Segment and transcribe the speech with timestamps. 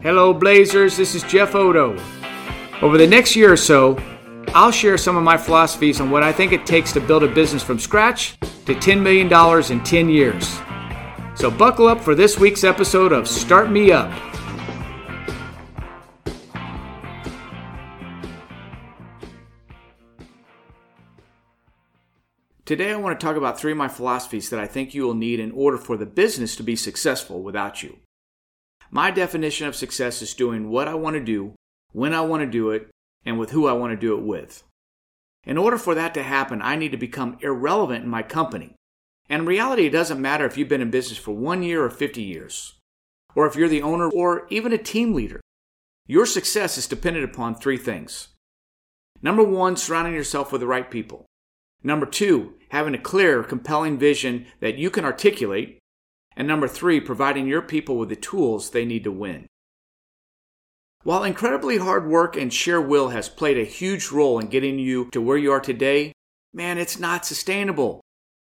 [0.00, 0.96] Hello, Blazers.
[0.96, 1.98] This is Jeff Oddo.
[2.82, 3.98] Over the next year or so,
[4.54, 7.28] I'll share some of my philosophies on what I think it takes to build a
[7.28, 9.26] business from scratch to $10 million
[9.72, 10.60] in 10 years.
[11.34, 14.12] So, buckle up for this week's episode of Start Me Up.
[22.64, 25.14] Today, I want to talk about three of my philosophies that I think you will
[25.14, 27.98] need in order for the business to be successful without you.
[28.90, 31.54] My definition of success is doing what I want to do,
[31.92, 32.88] when I want to do it,
[33.24, 34.62] and with who I want to do it with.
[35.44, 38.74] In order for that to happen, I need to become irrelevant in my company.
[39.28, 41.90] And in reality, it doesn't matter if you've been in business for one year or
[41.90, 42.74] 50 years,
[43.34, 45.40] or if you're the owner or even a team leader.
[46.06, 48.28] Your success is dependent upon three things.
[49.20, 51.26] Number one, surrounding yourself with the right people.
[51.82, 55.77] Number two, having a clear, compelling vision that you can articulate
[56.38, 59.48] and number three, providing your people with the tools they need to win.
[61.02, 65.08] While incredibly hard work and sheer will has played a huge role in getting you
[65.10, 66.12] to where you are today,
[66.54, 68.00] man, it's not sustainable.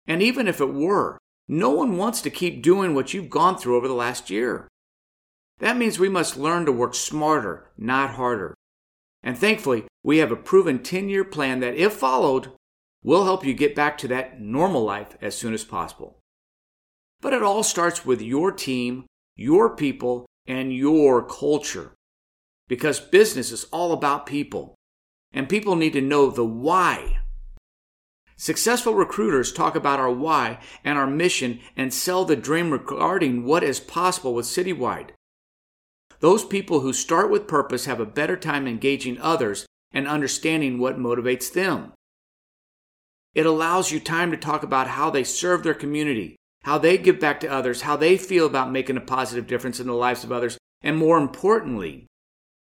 [0.07, 3.77] And even if it were, no one wants to keep doing what you've gone through
[3.77, 4.67] over the last year.
[5.57, 8.53] That means we must learn to work smarter, not harder.
[9.23, 12.51] And thankfully, we have a proven 10 year plan that, if followed,
[13.03, 16.20] will help you get back to that normal life as soon as possible.
[17.21, 19.05] But it all starts with your team,
[19.35, 21.93] your people, and your culture.
[22.67, 24.75] Because business is all about people,
[25.31, 27.19] and people need to know the why.
[28.37, 33.63] Successful recruiters talk about our why and our mission and sell the dream regarding what
[33.63, 35.09] is possible with Citywide.
[36.21, 40.97] Those people who start with purpose have a better time engaging others and understanding what
[40.97, 41.93] motivates them.
[43.35, 47.19] It allows you time to talk about how they serve their community, how they give
[47.19, 50.31] back to others, how they feel about making a positive difference in the lives of
[50.31, 52.07] others, and more importantly,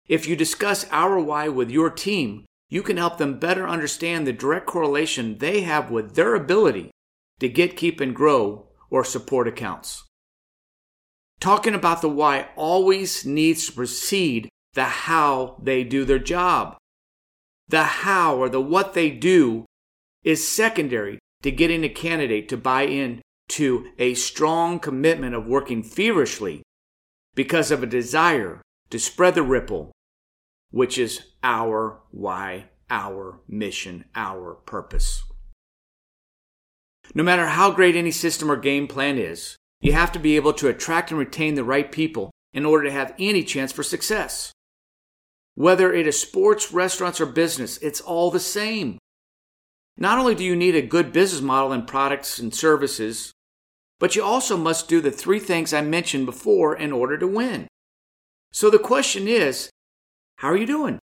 [0.07, 4.33] if you discuss our why with your team, you can help them better understand the
[4.33, 6.91] direct correlation they have with their ability
[7.39, 10.03] to get, keep, and grow or support accounts.
[11.39, 16.77] Talking about the why always needs to precede the how they do their job.
[17.67, 19.65] The how or the what they do
[20.23, 25.83] is secondary to getting a candidate to buy in to a strong commitment of working
[25.83, 26.63] feverishly
[27.35, 29.91] because of a desire to spread the ripple,
[30.71, 35.23] which is our why, our mission, our purpose.
[37.15, 40.53] No matter how great any system or game plan is, you have to be able
[40.53, 44.51] to attract and retain the right people in order to have any chance for success.
[45.55, 48.97] Whether it is sports, restaurants, or business, it's all the same.
[49.97, 53.33] Not only do you need a good business model and products and services,
[53.99, 57.67] but you also must do the three things I mentioned before in order to win.
[58.51, 59.69] So the question is
[60.37, 60.99] how are you doing?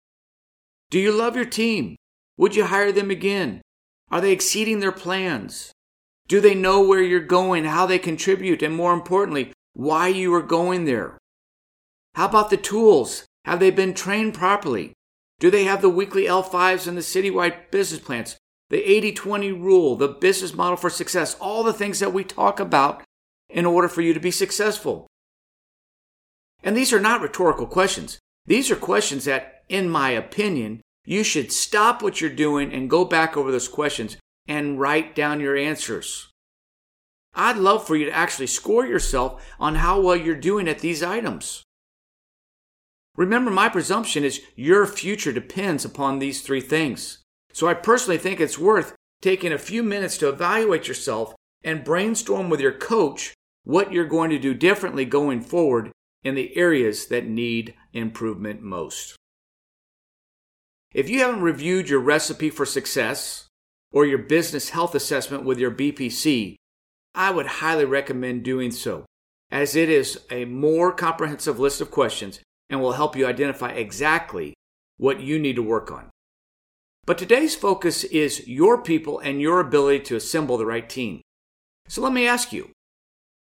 [0.90, 1.96] Do you love your team?
[2.38, 3.62] Would you hire them again?
[4.09, 5.72] Are they exceeding their plans?
[6.28, 10.41] Do they know where you're going, how they contribute, and more importantly, why you are
[10.41, 11.18] going there?
[12.16, 13.25] How about the tools?
[13.46, 14.94] Have they been trained properly?
[15.40, 18.38] Do they have the weekly L5s and the citywide business plans?
[18.71, 22.59] The 80 20 rule, the business model for success, all the things that we talk
[22.59, 23.03] about
[23.49, 25.07] in order for you to be successful.
[26.63, 28.17] And these are not rhetorical questions.
[28.45, 33.03] These are questions that, in my opinion, you should stop what you're doing and go
[33.03, 34.15] back over those questions
[34.47, 36.29] and write down your answers.
[37.33, 41.03] I'd love for you to actually score yourself on how well you're doing at these
[41.03, 41.63] items.
[43.17, 47.20] Remember, my presumption is your future depends upon these three things.
[47.53, 52.50] So I personally think it's worth taking a few minutes to evaluate yourself and brainstorm
[52.50, 55.91] with your coach what you're going to do differently going forward
[56.23, 59.16] in the areas that need improvement most.
[60.94, 63.47] If you haven't reviewed your recipe for success
[63.91, 66.56] or your business health assessment with your BPC,
[67.13, 69.06] I would highly recommend doing so,
[69.51, 72.39] as it is a more comprehensive list of questions
[72.69, 74.53] and will help you identify exactly
[74.98, 76.09] what you need to work on.
[77.06, 81.21] But today's focus is your people and your ability to assemble the right team.
[81.88, 82.71] So let me ask you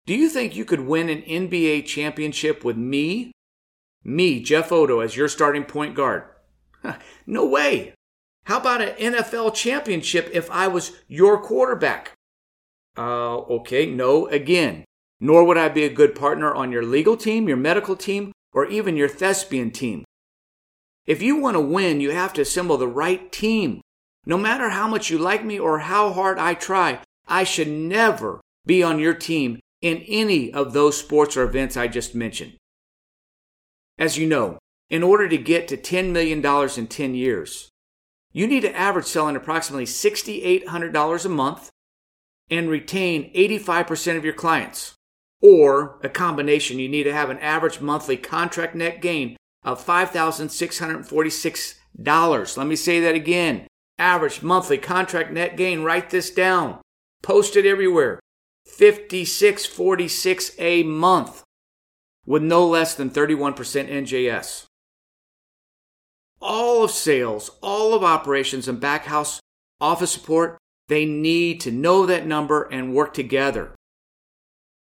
[0.05, 3.31] do you think you could win an NBA championship with me?
[4.03, 6.23] Me, Jeff Oddo, as your starting point guard?
[7.25, 7.93] no way.
[8.45, 12.11] How about an NFL championship if I was your quarterback?
[12.97, 14.83] Uh, okay, no, again.
[15.21, 18.65] Nor would I be a good partner on your legal team, your medical team, or
[18.65, 20.03] even your thespian team.
[21.05, 23.81] If you want to win, you have to assemble the right team.
[24.25, 28.39] No matter how much you like me or how hard I try, I should never
[28.65, 32.53] be on your team in any of those sports or events I just mentioned.
[33.97, 34.59] As you know,
[34.89, 36.43] in order to get to $10 million
[36.77, 37.69] in 10 years,
[38.31, 41.69] you need to average selling approximately $6,800 a month
[42.49, 44.95] and retain 85% of your clients.
[45.41, 52.57] Or a combination, you need to have an average monthly contract net gain of $5,646.
[52.57, 53.67] Let me say that again.
[53.97, 56.81] Average monthly contract net gain, write this down.
[57.21, 58.19] Post it everywhere.
[58.65, 61.43] 5646 a month
[62.25, 64.65] with no less than 31% NJS.
[66.41, 69.39] All of sales, all of operations and backhouse
[69.79, 70.57] office support,
[70.87, 73.73] they need to know that number and work together.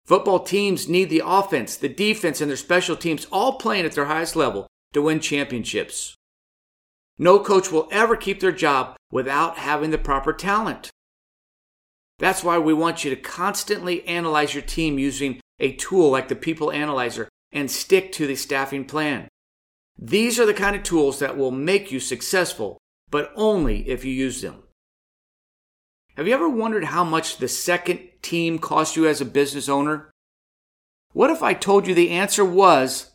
[0.06, 4.06] Football teams need the offense, the defense, and their special teams all playing at their
[4.06, 6.16] highest level to win championships.
[7.18, 10.90] No coach will ever keep their job without having the proper talent.
[12.18, 16.36] That's why we want you to constantly analyze your team using a tool like the
[16.36, 19.28] People Analyzer and stick to the staffing plan.
[19.98, 22.78] These are the kind of tools that will make you successful,
[23.10, 24.64] but only if you use them.
[26.16, 30.12] Have you ever wondered how much the second team costs you as a business owner?
[31.14, 33.12] What if I told you the answer was,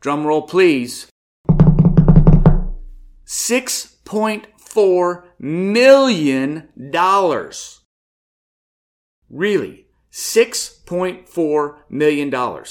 [0.00, 1.06] drumroll please,
[3.26, 6.68] $6.4 million.
[9.30, 12.64] Really, $6.4 million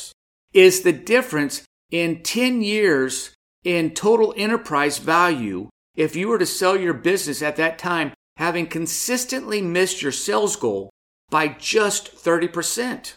[0.53, 3.33] is the difference in 10 years
[3.63, 8.67] in total enterprise value if you were to sell your business at that time having
[8.67, 10.89] consistently missed your sales goal
[11.29, 13.13] by just 30%.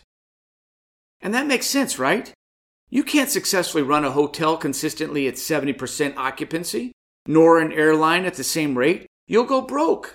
[1.21, 2.33] And that makes sense, right?
[2.91, 6.93] You can't successfully run a hotel consistently at 70% occupancy,
[7.27, 9.07] nor an airline at the same rate.
[9.27, 10.15] You'll go broke.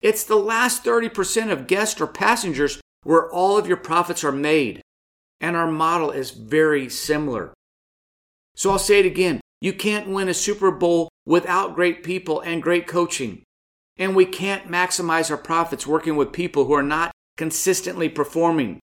[0.00, 4.80] It's the last 30% of guests or passengers where all of your profits are made.
[5.40, 7.52] And our model is very similar.
[8.54, 9.40] So I'll say it again.
[9.60, 13.42] You can't win a Super Bowl without great people and great coaching.
[13.96, 18.80] And we can't maximize our profits working with people who are not consistently performing.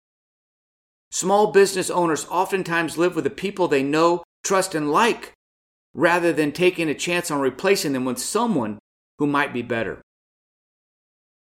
[1.10, 5.32] Small business owners oftentimes live with the people they know, trust, and like,
[5.98, 8.78] rather than taking a chance on replacing them with someone
[9.18, 10.00] who might be better.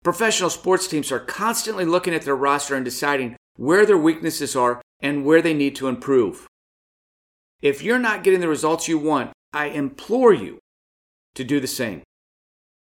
[0.04, 4.80] Professional sports teams are constantly looking at their roster and deciding where their weaknesses are
[5.00, 6.46] and where they need to improve.
[7.60, 10.60] If you're not getting the results you want, I implore you
[11.34, 12.04] to do the same.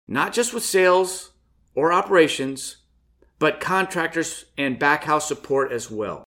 [0.06, 1.32] Not just with sales
[1.74, 2.76] or operations,
[3.40, 6.22] but contractors and backhouse support as well.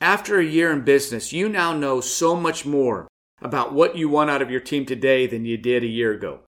[0.00, 3.08] After a year in business, you now know so much more
[3.40, 6.40] about what you want out of your team today than you did a year ago.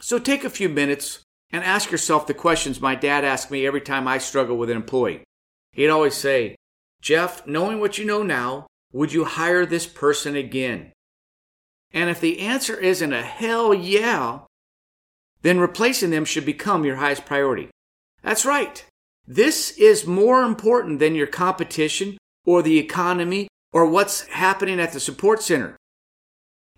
[0.00, 1.20] So take a few minutes
[1.50, 4.76] and ask yourself the questions my dad asked me every time I struggle with an
[4.76, 5.24] employee.
[5.72, 6.56] He'd always say,
[7.00, 10.92] Jeff, knowing what you know now, would you hire this person again?
[11.92, 14.40] And if the answer isn't a hell yeah,
[15.42, 17.70] then replacing them should become your highest priority.
[18.22, 18.84] That's right.
[19.26, 25.00] This is more important than your competition or the economy or what's happening at the
[25.00, 25.76] support center.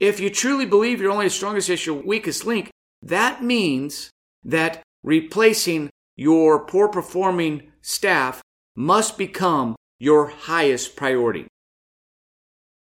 [0.00, 2.70] If you truly believe you're only as strong as your weakest link,
[3.02, 4.10] that means
[4.42, 8.40] that replacing your poor performing staff
[8.74, 11.46] must become your highest priority.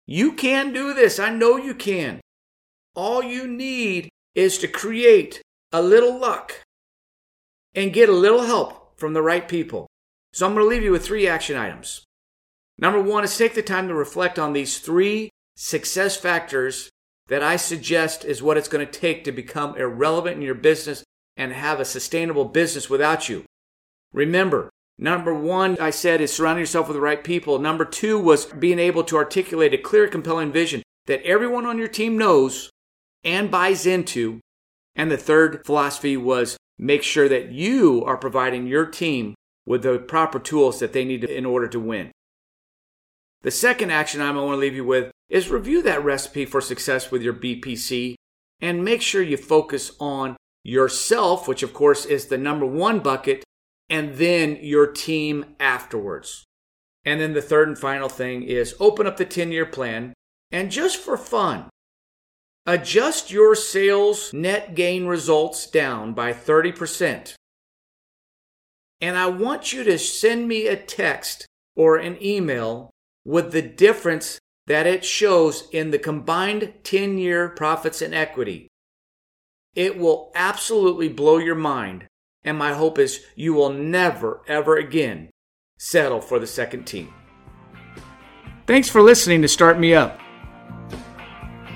[0.06, 1.18] You can do this.
[1.18, 2.20] I know you can.
[2.94, 5.40] All you need is to create
[5.72, 6.62] a little luck
[7.75, 9.86] and get a little help from the right people.
[10.32, 12.04] So I'm going to leave you with three action items.
[12.78, 16.88] Number one is take the time to reflect on these three success factors
[17.28, 21.04] that I suggest is what it's going to take to become irrelevant in your business
[21.36, 23.44] and have a sustainable business without you.
[24.14, 27.58] Remember, number one, I said, is surrounding yourself with the right people.
[27.58, 31.88] Number two was being able to articulate a clear, compelling vision that everyone on your
[31.88, 32.70] team knows
[33.22, 34.40] and buys into.
[34.96, 39.34] And the third philosophy was make sure that you are providing your team
[39.66, 42.12] with the proper tools that they need in order to win.
[43.42, 46.61] The second action item I want to leave you with is review that recipe for
[46.61, 48.14] success with your BPC
[48.61, 53.42] and make sure you focus on yourself, which of course is the number one bucket,
[53.88, 56.44] and then your team afterwards.
[57.04, 60.12] And then the third and final thing is open up the 10 year plan
[60.52, 61.70] and just for fun,
[62.66, 67.35] adjust your sales net gain results down by 30%.
[69.00, 72.89] And I want you to send me a text or an email
[73.24, 78.68] with the difference that it shows in the combined 10 year profits and equity.
[79.74, 82.06] It will absolutely blow your mind,
[82.44, 85.30] and my hope is you will never, ever again
[85.78, 87.12] settle for the second team.
[88.66, 90.20] Thanks for listening to Start Me Up.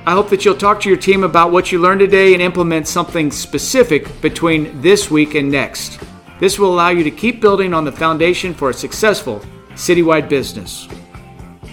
[0.07, 2.87] I hope that you'll talk to your team about what you learned today and implement
[2.87, 5.99] something specific between this week and next.
[6.39, 10.87] This will allow you to keep building on the foundation for a successful citywide business.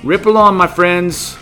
[0.03, 1.38] Rip along, my friends.